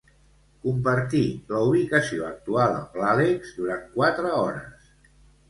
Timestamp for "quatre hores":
4.01-4.91